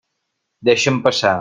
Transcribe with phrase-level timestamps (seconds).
[0.69, 1.29] Deixa'm passar.